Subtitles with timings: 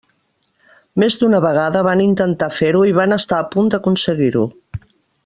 [1.03, 4.49] Més d'una vegada van intentar fer-ho i van estar a punt d'aconseguir-ho.